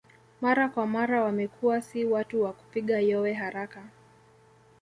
Mara 0.41 0.69
kwa 0.69 0.87
mara 0.87 1.23
wamekuwa 1.23 1.81
si 1.81 2.05
watu 2.05 2.43
wa 2.43 2.53
kupiga 2.53 2.99
yowe 2.99 3.33
haraka 3.33 3.83